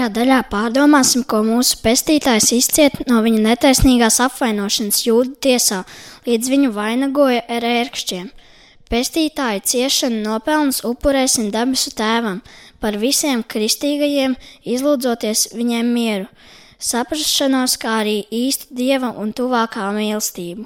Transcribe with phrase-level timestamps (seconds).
[0.00, 5.82] Otrajā daļā pārdomāsim, ko mūsu pestītājs izciet no viņa netaisnīgās apvainošanas jūdu tiesā,
[6.24, 8.30] līdz viņu vainagoja ar ērkšķiem.
[8.88, 12.40] Pestītāja ciešanu nopelnus upurēsim debesu tēvam
[12.80, 16.32] par visiem kristīgajiem, izlūdzoties viņiem mieru,
[16.80, 20.64] saprašanos, kā arī īstu dieva un tuvākā mīlestību.